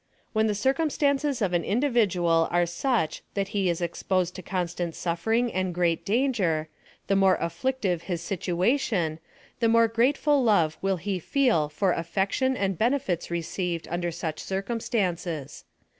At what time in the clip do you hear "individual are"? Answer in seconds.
1.63-2.65